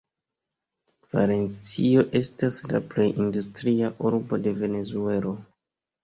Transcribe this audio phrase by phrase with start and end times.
[1.09, 5.35] Valencio estas la plej industria urbo de Venezuelo.